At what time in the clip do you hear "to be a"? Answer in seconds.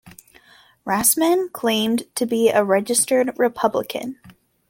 2.15-2.63